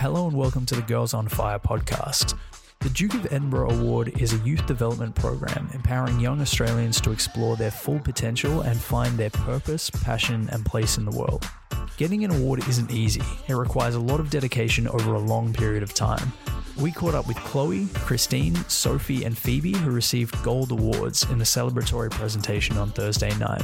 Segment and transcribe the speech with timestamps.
[0.00, 2.36] Hello and welcome to the Girls on Fire podcast.
[2.80, 7.56] The Duke of Edinburgh Award is a youth development program empowering young Australians to explore
[7.56, 11.48] their full potential and find their purpose, passion, and place in the world.
[11.96, 15.82] Getting an award isn't easy, it requires a lot of dedication over a long period
[15.82, 16.32] of time.
[16.78, 21.44] We caught up with Chloe, Christine, Sophie, and Phoebe, who received gold awards in the
[21.44, 23.62] celebratory presentation on Thursday night.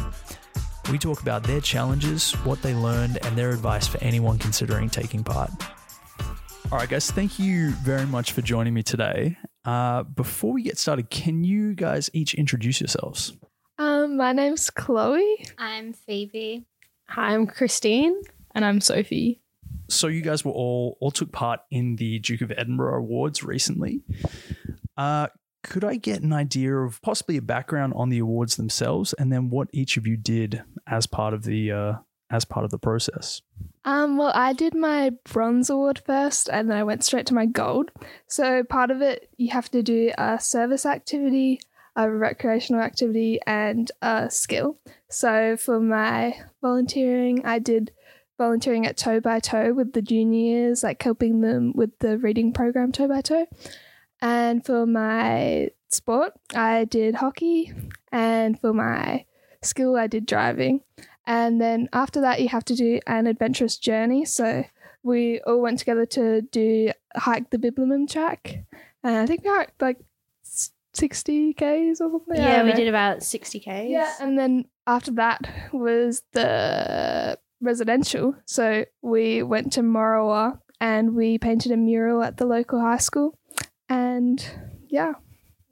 [0.91, 5.25] We talk about their challenges, what they learned, and their advice for anyone considering taking
[5.25, 5.51] part.
[6.71, 9.37] All right, guys, thank you very much for joining me today.
[9.65, 13.37] Uh, before we get started, can you guys each introduce yourselves?
[13.79, 15.45] Um, my name's Chloe.
[15.59, 16.65] I'm Phoebe.
[17.09, 18.23] Hi, I'm Christine.
[18.55, 19.41] And I'm Sophie.
[19.89, 24.03] So you guys were all all took part in the Duke of Edinburgh Awards recently.
[24.97, 25.29] Uh,
[25.67, 29.51] could I get an idea of possibly a background on the awards themselves, and then
[29.51, 31.93] what each of you did as part of the uh,
[32.31, 33.43] as part of the process?
[33.85, 37.47] Um, well, I did my bronze award first and then I went straight to my
[37.47, 37.91] gold.
[38.27, 41.61] So, part of it, you have to do a service activity,
[41.95, 44.79] a recreational activity, and a skill.
[45.09, 47.93] So, for my volunteering, I did
[48.39, 52.93] volunteering at Toe by Toe with the juniors, like helping them with the reading program
[52.93, 53.47] Toe by Toe.
[54.21, 57.73] And for my sport, I did hockey.
[58.13, 59.25] And for my
[59.63, 60.81] skill, I did driving.
[61.27, 64.25] And then after that, you have to do an adventurous journey.
[64.25, 64.65] So
[65.03, 68.65] we all went together to do hike the Bibbulmun track.
[69.03, 69.99] And I think we hiked like
[70.95, 72.37] 60 Ks or something.
[72.37, 73.67] Yeah, we did about 60 Ks.
[73.67, 74.13] Yeah.
[74.21, 78.35] And then after that was the residential.
[78.47, 83.39] So we went to Morawa and we painted a mural at the local high school.
[83.89, 84.45] And
[84.89, 85.15] yeah.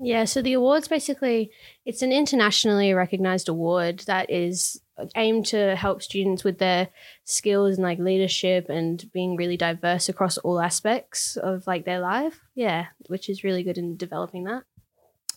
[0.01, 1.51] Yeah, so the awards basically
[1.85, 4.81] it's an internationally recognized award that is
[5.17, 6.89] aimed to help students with their
[7.25, 12.41] skills and like leadership and being really diverse across all aspects of like their life.
[12.55, 14.65] Yeah, which is really good in developing that.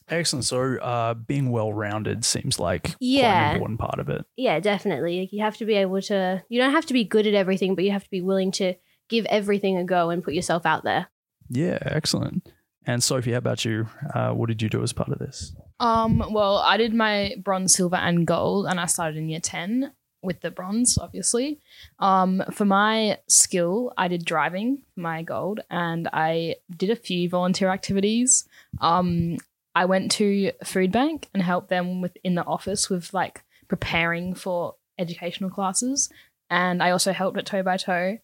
[0.10, 0.46] Excellent.
[0.46, 3.50] So, uh, being well rounded seems like Yeah.
[3.50, 4.26] an important part of it.
[4.38, 5.20] Yeah, definitely.
[5.22, 7.76] Like you have to be able to you don't have to be good at everything,
[7.76, 8.74] but you have to be willing to
[9.10, 11.08] give everything a go and put yourself out there.
[11.50, 12.48] Yeah, excellent.
[12.88, 13.88] And Sophie, how about you?
[14.16, 15.54] Uh, what did you do as part of this?
[15.82, 19.92] Um, well, I did my bronze, silver, and gold, and I started in year 10
[20.24, 21.60] with the bronze, obviously.
[22.00, 27.70] Um, for my skill, I did driving my gold, and I did a few volunteer
[27.70, 28.48] activities.
[28.80, 29.38] Um,
[29.76, 34.34] I went to food bank and helped them with in the office with like preparing
[34.34, 36.10] for educational classes,
[36.50, 38.20] and I also helped at toe by toe.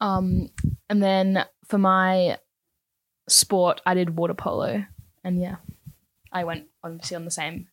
[0.00, 0.50] Um,
[0.88, 2.38] and then for my
[3.28, 4.84] sport, I did water polo,
[5.24, 5.56] and yeah,
[6.32, 7.68] I went obviously on the same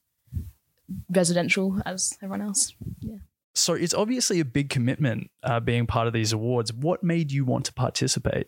[1.10, 2.74] residential as everyone else.
[3.00, 3.18] Yeah.
[3.56, 6.74] So, it's obviously a big commitment uh, being part of these awards.
[6.74, 8.48] What made you want to participate?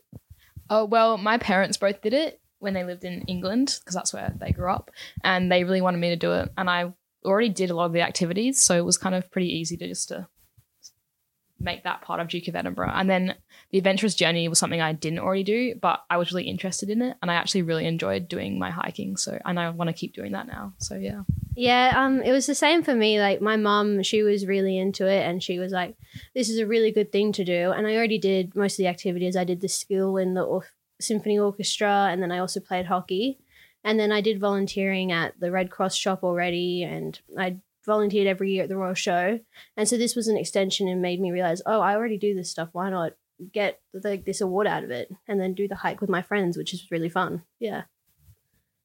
[0.70, 4.34] Oh well, my parents both did it when they lived in England because that's where
[4.40, 4.92] they grew up,
[5.24, 6.52] and they really wanted me to do it.
[6.58, 9.50] And I already did a lot of the activities, so it was kind of pretty
[9.50, 10.28] easy to just to
[11.60, 12.92] make that part of Duke of Edinburgh.
[12.94, 13.36] And then
[13.72, 17.02] the adventurous journey was something I didn't already do, but I was really interested in
[17.02, 19.18] it, and I actually really enjoyed doing my hiking.
[19.18, 20.74] So and I want to keep doing that now.
[20.80, 21.22] So yeah.
[21.56, 23.20] Yeah, um, it was the same for me.
[23.20, 25.96] Like my mum, she was really into it, and she was like,
[26.34, 28.88] "This is a really good thing to do." And I already did most of the
[28.88, 29.38] activities.
[29.38, 30.68] I did the school in the or-
[31.00, 33.40] symphony orchestra, and then I also played hockey,
[33.84, 38.52] and then I did volunteering at the Red Cross shop already, and I volunteered every
[38.52, 39.40] year at the Royal Show.
[39.78, 42.50] And so this was an extension, and made me realize, oh, I already do this
[42.50, 42.70] stuff.
[42.72, 43.14] Why not
[43.52, 46.58] get like this award out of it, and then do the hike with my friends,
[46.58, 47.44] which is really fun.
[47.60, 47.84] Yeah.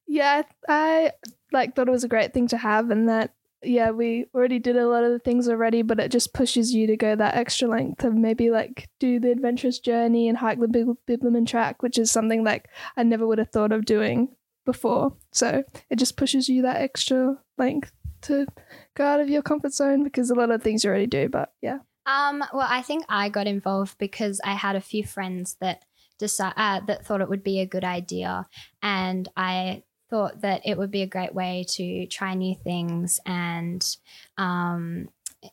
[0.06, 1.12] Yeah, I
[1.52, 4.76] like thought it was a great thing to have, and that yeah, we already did
[4.76, 7.68] a lot of the things already, but it just pushes you to go that extra
[7.68, 11.98] length of maybe like do the adventurous journey and hike the Bib- Bibbulmun track, which
[11.98, 14.34] is something like I never would have thought of doing
[14.64, 15.14] before.
[15.32, 17.92] So it just pushes you that extra length
[18.22, 18.47] to
[18.94, 21.28] go out of your comfort zone because a lot of things you already do.
[21.28, 25.56] But yeah, Um, well, I think I got involved because I had a few friends
[25.60, 25.84] that
[26.18, 28.47] decide uh, that thought it would be a good idea,
[28.83, 33.97] and I thought that it would be a great way to try new things and
[34.36, 35.09] um,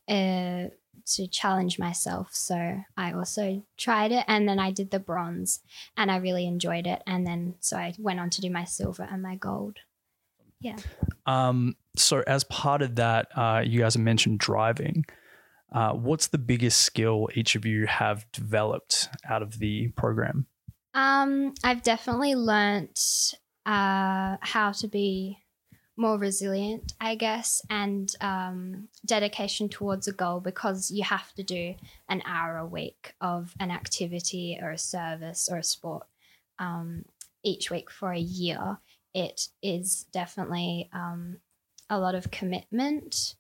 [0.09, 0.65] uh,
[1.05, 2.33] to challenge myself.
[2.33, 5.61] So I also tried it, and then I did the bronze,
[5.95, 7.03] and I really enjoyed it.
[7.05, 9.77] And then so I went on to do my silver and my gold.
[10.59, 10.77] Yeah.
[11.25, 15.05] Um, so, as part of that, uh, you guys have mentioned driving.
[15.71, 20.47] Uh, what's the biggest skill each of you have developed out of the program?
[20.93, 22.99] Um, I've definitely learnt
[23.65, 25.39] uh, how to be
[25.97, 31.73] more resilient, I guess, and um, dedication towards a goal because you have to do
[32.07, 36.07] an hour a week of an activity or a service or a sport
[36.59, 37.05] um,
[37.43, 38.77] each week for a year.
[39.13, 41.37] It is definitely um,
[41.89, 43.35] a lot of commitment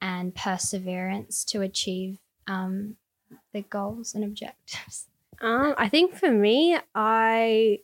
[0.00, 2.96] and perseverance to achieve um,
[3.52, 5.06] the goals and objectives.
[5.40, 7.78] Um, I think for me, I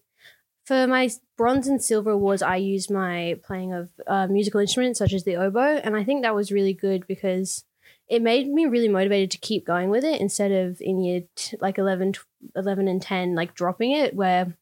[0.64, 5.12] for my bronze and silver awards, I used my playing of uh, musical instruments such
[5.12, 7.64] as the oboe, and I think that was really good because
[8.08, 11.56] it made me really motivated to keep going with it instead of in year t-
[11.60, 12.14] like 11,
[12.54, 14.56] 11 and 10 like dropping it where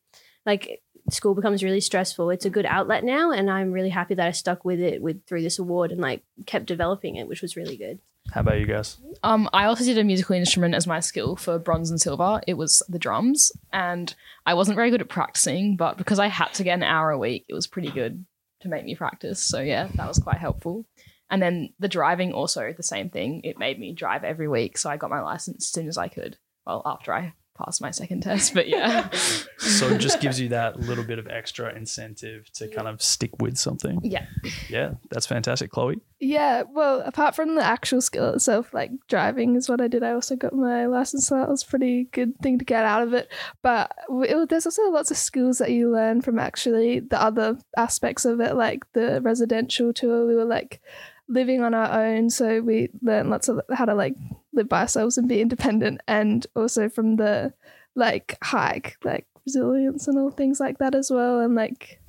[0.47, 4.27] like school becomes really stressful it's a good outlet now and i'm really happy that
[4.27, 7.56] i stuck with it with through this award and like kept developing it which was
[7.56, 7.99] really good
[8.33, 8.97] How about you guys?
[9.23, 12.41] Um, I also did a musical instrument as my skill for bronze and silver.
[12.47, 14.15] It was the drums, and
[14.47, 17.19] I wasn't very good at practicing, but because I had to get an hour a
[17.19, 18.25] week, it was pretty good
[18.62, 19.41] to make me practice.
[19.45, 20.87] So yeah, that was quite helpful.
[21.31, 23.43] And then the driving also the same thing.
[23.45, 26.09] It made me drive every week, so I got my license as soon as I
[26.09, 26.39] could.
[26.67, 29.09] Well, after I passed my second test, but yeah,
[29.59, 33.31] So it just gives you that little bit of extra incentive to kind of stick
[33.41, 34.01] with something.
[34.03, 34.27] yeah.
[34.69, 36.01] Yeah, that's fantastic, Chloe.
[36.21, 40.03] Yeah, well, apart from the actual skill itself, like driving is what I did.
[40.03, 43.03] I also got my license, so that was a pretty good thing to get out
[43.03, 43.31] of it.
[43.62, 48.25] But it, there's also lots of skills that you learn from actually the other aspects
[48.25, 50.27] of it, like the residential tour.
[50.27, 50.81] We were like
[51.29, 54.15] living on our own, so we learned lots of how to like
[54.55, 57.53] live by ourselves and be independent, and also from the
[57.95, 62.01] like hike, like resilience and all things like that as well, and like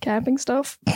[0.00, 0.78] camping stuff.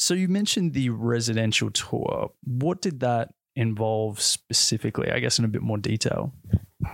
[0.00, 2.32] So you mentioned the residential tour.
[2.44, 5.10] What did that involve specifically?
[5.10, 6.32] I guess in a bit more detail.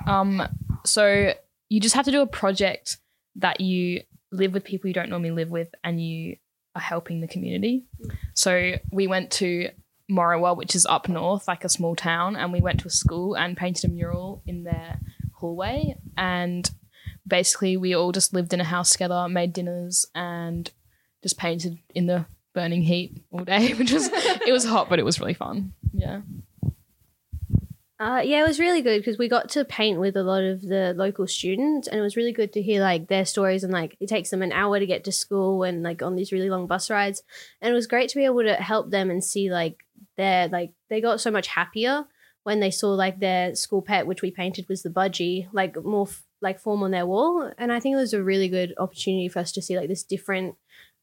[0.06, 0.42] Um,
[0.84, 1.32] so
[1.68, 2.98] you just have to do a project
[3.36, 4.02] that you
[4.32, 6.36] live with people you don't normally live with, and you
[6.74, 7.84] are helping the community.
[8.34, 9.70] So we went to
[10.10, 13.36] Morawa, which is up north, like a small town, and we went to a school
[13.36, 15.00] and painted a mural in their
[15.34, 15.96] hallway.
[16.16, 16.70] And
[17.26, 20.70] basically, we all just lived in a house together, made dinners, and
[21.22, 25.04] just painted in the burning heat all day, which was it was hot, but it
[25.04, 25.72] was really fun.
[25.92, 26.20] Yeah.
[27.98, 30.60] Uh, yeah, it was really good because we got to paint with a lot of
[30.60, 33.64] the local students, and it was really good to hear like their stories.
[33.64, 36.30] And like it takes them an hour to get to school and like on these
[36.30, 37.22] really long bus rides,
[37.60, 39.85] and it was great to be able to help them and see like
[40.16, 42.06] their like they got so much happier
[42.44, 46.06] when they saw like their school pet, which we painted was the budgie, like more
[46.06, 47.50] f- like form on their wall.
[47.58, 50.04] And I think it was a really good opportunity for us to see like this
[50.04, 50.54] different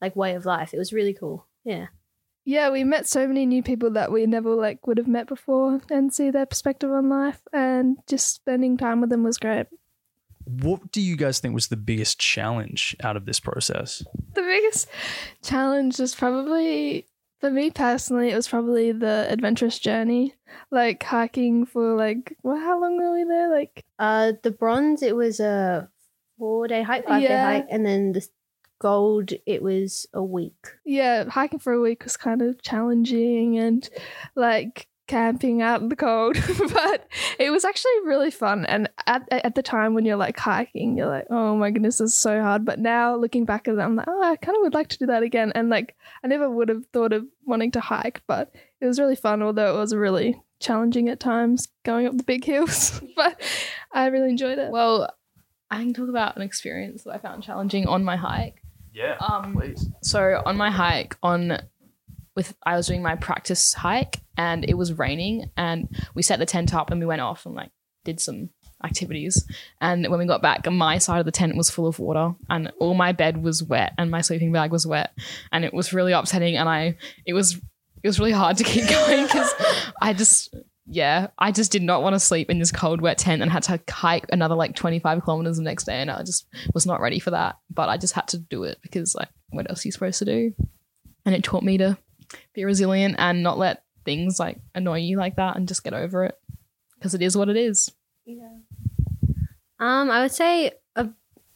[0.01, 0.73] like way of life.
[0.73, 1.45] It was really cool.
[1.65, 1.87] Yeah.
[2.45, 5.81] Yeah, we met so many new people that we never like would have met before
[5.89, 9.67] and see their perspective on life and just spending time with them was great.
[10.45, 14.03] What do you guys think was the biggest challenge out of this process?
[14.33, 14.87] The biggest
[15.41, 17.05] challenge was probably
[17.43, 20.33] for me personally, it was probably the adventurous journey.
[20.71, 23.51] Like hiking for like well, how long were we there?
[23.51, 25.89] Like Uh, the bronze, it was a
[26.39, 28.25] four day hike, five day hike, and then the
[28.79, 30.67] gold, it was a week.
[30.85, 33.89] yeah, hiking for a week was kind of challenging and
[34.35, 36.35] like camping out in the cold,
[36.73, 37.07] but
[37.39, 38.65] it was actually really fun.
[38.65, 42.11] And at at the time when you're like hiking, you're like, oh my goodness, this
[42.13, 42.65] is so hard.
[42.65, 44.97] But now looking back at it, I'm like, oh, I kind of would like to
[44.97, 45.51] do that again.
[45.55, 49.15] And like, I never would have thought of wanting to hike, but it was really
[49.15, 49.41] fun.
[49.41, 53.41] Although it was really challenging at times going up the big hills, but
[53.91, 54.71] I really enjoyed it.
[54.71, 55.13] Well,
[55.69, 58.61] I can talk about an experience that I found challenging on my hike.
[58.93, 59.89] Yeah, Um, please.
[60.03, 61.57] So on my hike on
[62.35, 66.45] with I was doing my practice hike and it was raining and we set the
[66.45, 67.71] tent up and we went off and like
[68.03, 68.49] did some
[68.83, 69.45] activities.
[69.79, 72.71] And when we got back my side of the tent was full of water and
[72.79, 75.11] all my bed was wet and my sleeping bag was wet.
[75.51, 77.55] And it was really upsetting and I it was
[78.03, 79.53] it was really hard to keep going because
[80.01, 80.53] I just
[80.85, 83.63] yeah I just did not want to sleep in this cold wet tent and had
[83.63, 87.19] to hike another like 25 kilometers the next day and I just was not ready
[87.19, 87.57] for that.
[87.69, 90.25] But I just had to do it because like what else are you supposed to
[90.25, 90.53] do?
[91.25, 91.97] And it taught me to
[92.53, 96.25] be resilient and not let things like annoy you like that and just get over
[96.25, 96.37] it
[96.97, 97.91] because it is what it is.
[98.25, 98.57] Yeah.
[99.79, 101.09] Um, I would say a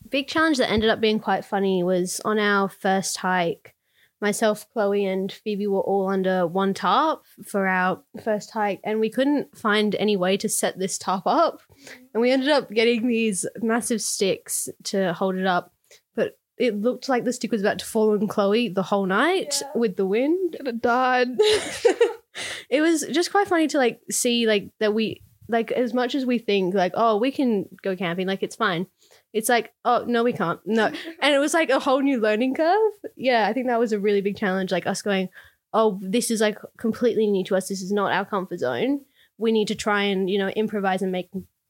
[0.10, 3.74] big challenge that ended up being quite funny was on our first hike.
[4.20, 9.12] Myself, Chloe, and Phoebe were all under one tarp for our first hike, and we
[9.12, 11.62] couldn't find any way to set this tarp up.
[12.14, 15.72] And we ended up getting these massive sticks to hold it up,
[16.58, 19.68] it looked like the stick was about to fall on Chloe the whole night Yeah.
[19.76, 20.56] with the wind.
[20.58, 21.28] Could have died.
[22.70, 26.26] it was just quite funny to like see like that we like as much as
[26.26, 28.88] we think like oh we can go camping like it's fine.
[29.34, 30.60] It's like oh no we can't.
[30.66, 30.88] No.
[31.22, 32.92] And it was like a whole new learning curve.
[33.16, 35.30] Yeah i think that was a really big challenge like us going
[35.74, 37.68] oh this is like completely new to us.
[37.68, 39.02] This is not our comfort zone.
[39.38, 41.30] We need to try and you know improvise and make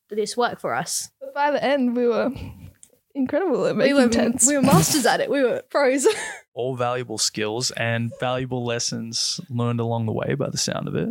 [0.09, 1.09] this work for us.
[1.19, 2.31] But by the end, we were
[3.17, 4.47] incredible at we were tents.
[4.47, 6.07] we were masters at it we were pros
[6.53, 11.09] All valuable skills and valuable lessons learned along the way by the sound of it.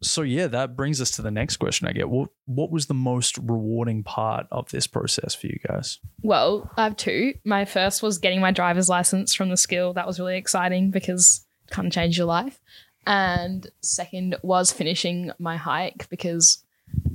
[0.00, 2.08] So yeah, that brings us to the next question I get.
[2.08, 5.98] What what was the most rewarding part of this process for you guys?
[6.22, 7.34] Well, I have two.
[7.44, 9.92] My first was getting my driver's license from the skill.
[9.92, 12.58] That was really exciting because it kind of changed your life.
[13.06, 16.64] And second was finishing my hike because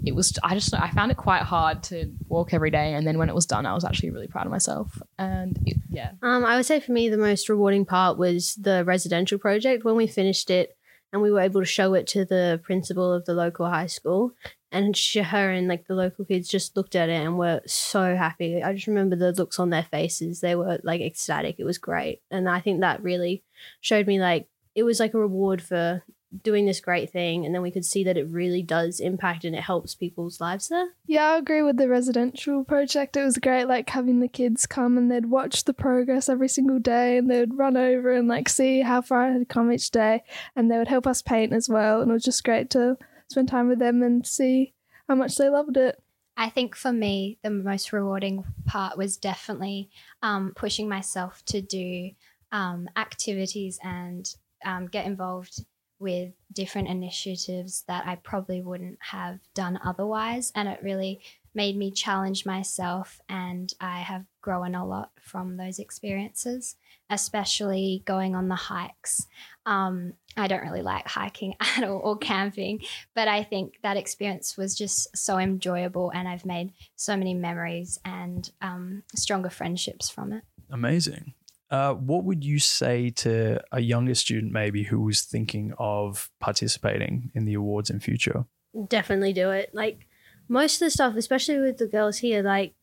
[0.05, 3.17] it was I just I found it quite hard to walk every day and then
[3.17, 6.45] when it was done I was actually really proud of myself and it, yeah Um,
[6.45, 10.07] I would say for me, the most rewarding part was the residential project when we
[10.07, 10.77] finished it
[11.11, 14.33] and we were able to show it to the principal of the local high school.
[14.71, 18.17] And she, her and like the local kids just looked at it and were so
[18.17, 18.61] happy.
[18.61, 20.41] I just remember the looks on their faces.
[20.41, 21.55] They were like ecstatic.
[21.57, 22.21] It was great.
[22.29, 23.43] And I think that really
[23.79, 26.03] showed me like it was like a reward for
[26.43, 27.45] doing this great thing.
[27.45, 30.67] And then we could see that it really does impact and it helps people's lives
[30.67, 30.89] there.
[31.05, 33.17] Yeah, I agree with the residential project.
[33.17, 36.79] It was great, like having the kids come and they'd watch the progress every single
[36.79, 40.23] day and they'd run over and like see how far I had come each day
[40.55, 42.01] and they would help us paint as well.
[42.01, 42.97] And it was just great to
[43.29, 44.73] spend time with them and see
[45.07, 46.01] how much they loved it.
[46.39, 49.89] I think for me, the most rewarding part was definitely
[50.21, 52.11] um, pushing myself to do
[52.51, 54.29] um, activities and
[54.63, 55.65] um, get involved
[55.99, 60.51] with different initiatives that I probably wouldn't have done otherwise.
[60.55, 61.21] And it really
[61.57, 66.75] made me challenge myself, and I have grown a lot from those experiences,
[67.09, 69.25] especially going on the hikes.
[69.65, 72.81] Um, I don't really like hiking at all or camping,
[73.15, 77.99] but I think that experience was just so enjoyable, and I've made so many memories
[78.05, 80.43] and um, stronger friendships from it.
[80.69, 81.33] Amazing.
[81.69, 87.31] Uh, what would you say to a younger student maybe who was thinking of participating
[87.35, 88.45] in the awards in future?
[88.85, 89.73] definitely do it.
[89.73, 90.07] Like
[90.47, 92.73] most of the stuff, especially with the girls here, like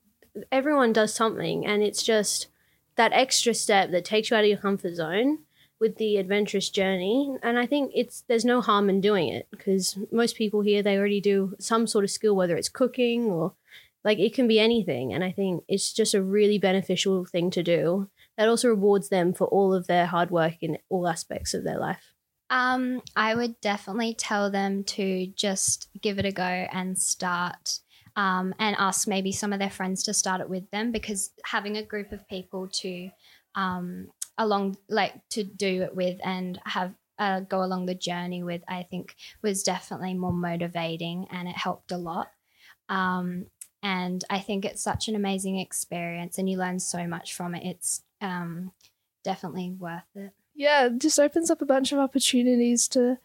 [0.50, 2.48] everyone does something, and it's just
[2.96, 5.38] that extra step that takes you out of your comfort zone
[5.80, 7.36] with the adventurous journey.
[7.42, 10.96] And I think it's there's no harm in doing it because most people here they
[10.96, 13.54] already do some sort of skill, whether it's cooking or
[14.04, 15.12] like it can be anything.
[15.12, 18.11] And I think it's just a really beneficial thing to do.
[18.37, 21.78] That also rewards them for all of their hard work in all aspects of their
[21.78, 22.12] life.
[22.50, 27.80] Um, I would definitely tell them to just give it a go and start.
[28.16, 31.76] Um, and ask maybe some of their friends to start it with them because having
[31.76, 33.11] a group of people to
[33.56, 34.06] um,
[34.38, 38.84] along like to do it with and have uh, go along the journey with I
[38.84, 42.28] think was definitely more motivating and it helped a lot.
[42.88, 43.46] Um,
[43.84, 47.64] and I think it's such an amazing experience and you learn so much from it.
[47.66, 48.72] It's um,
[49.22, 50.32] definitely worth it.
[50.54, 53.18] Yeah, it just opens up a bunch of opportunities to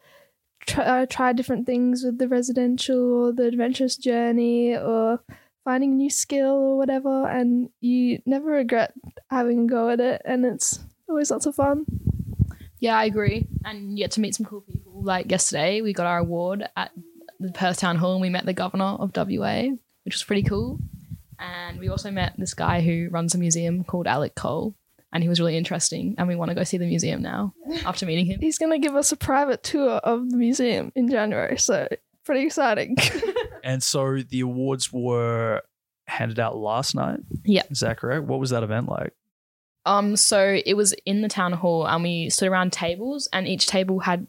[0.67, 5.21] try, uh, try different things with the residential or the adventurous journey or
[5.63, 7.25] finding a new skill or whatever.
[7.25, 8.93] And you never regret
[9.29, 10.21] having a go at it.
[10.25, 11.85] And it's always lots of fun.
[12.79, 16.05] yeah I agree and you get to meet some cool people like yesterday we got
[16.05, 16.91] our award at
[17.39, 19.69] the Perth Town Hall and we met the governor of WA
[20.09, 20.79] which was pretty cool
[21.37, 24.73] and we also met this guy who runs a museum called Alec Cole
[25.13, 27.53] and he was really interesting and we want to go see the museum now
[27.85, 31.09] after meeting him He's going to give us a private tour of the museum in
[31.09, 31.59] January.
[31.59, 31.87] So
[32.25, 32.97] pretty exciting.
[33.63, 35.61] And so the awards were
[36.07, 37.19] handed out last night.
[37.43, 37.63] Yeah.
[37.69, 38.25] Is that correct?
[38.25, 39.13] What was that event like?
[39.85, 43.67] Um, so it was in the town hall, and we stood around tables, and each
[43.67, 44.27] table had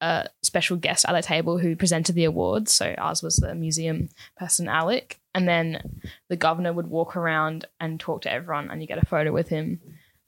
[0.00, 2.72] a special guest at the table who presented the awards.
[2.72, 7.98] So ours was the museum person, Alec, and then the governor would walk around and
[7.98, 9.80] talk to everyone, and you get a photo with him.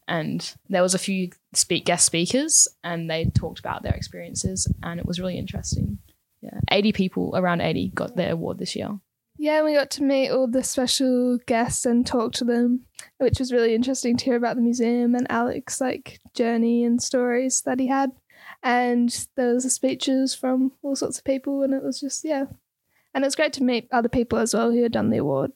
[0.07, 4.99] And there was a few speak guest speakers, and they talked about their experiences, and
[4.99, 5.99] it was really interesting.
[6.41, 8.99] Yeah, eighty people, around eighty, got their award this year.
[9.41, 12.87] Yeah, we got to meet all the special guests and talk to them,
[13.19, 17.63] which was really interesting to hear about the museum and Alec's like journey and stories
[17.67, 18.11] that he had.
[18.63, 22.47] And there was speeches from all sorts of people, and it was just yeah,
[23.15, 25.53] and it was great to meet other people as well who had done the award.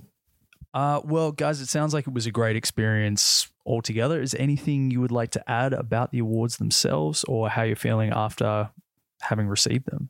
[0.75, 4.23] Uh, well, guys, it sounds like it was a great experience altogether.
[4.23, 8.11] Is anything you would like to add about the awards themselves or how you're feeling
[8.11, 8.71] after
[9.21, 10.09] having received them?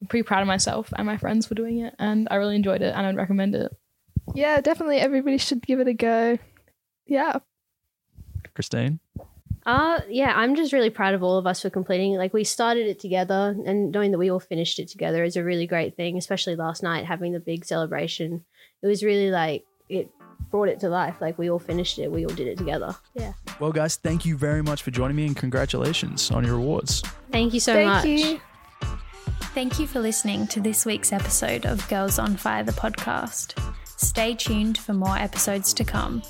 [0.00, 2.82] I'm pretty proud of myself and my friends for doing it, and I really enjoyed
[2.82, 3.72] it, and I'd recommend it.
[4.34, 6.38] Yeah, definitely everybody should give it a go.
[7.06, 7.38] Yeah.
[8.54, 9.00] Christine?
[9.68, 12.16] Uh yeah, I'm just really proud of all of us for completing it.
[12.16, 15.44] Like we started it together and knowing that we all finished it together is a
[15.44, 18.46] really great thing, especially last night having the big celebration.
[18.82, 20.10] It was really like it
[20.50, 21.16] brought it to life.
[21.20, 22.96] Like we all finished it, we all did it together.
[23.12, 23.34] Yeah.
[23.60, 27.02] Well, guys, thank you very much for joining me and congratulations on your awards.
[27.30, 28.06] Thank you so Thank much.
[28.06, 28.40] you.
[29.52, 33.52] Thank you for listening to this week's episode of Girls on Fire, the podcast.
[33.84, 36.22] Stay tuned for more episodes to come.